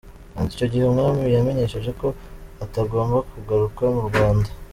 [0.51, 2.07] Icyo gihe Umwami yamenyeshejwe ko
[2.63, 4.49] atagomba kugaruka mu Rwanda.